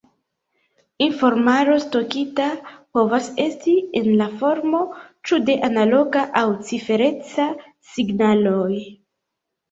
[1.07, 2.45] Informaro stokita
[2.97, 4.79] povas esti en la formo
[5.29, 7.47] ĉu de analoga aŭ cifereca
[7.91, 8.71] signaloj.